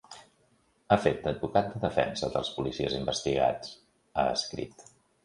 Ha 0.93 0.95
fet 1.01 1.19
d’advocat 1.25 1.69
de 1.73 1.81
defensa 1.83 2.29
dels 2.37 2.49
policies 2.55 2.97
investigats, 3.01 3.75
ha 4.15 4.25
escrit. 4.39 4.83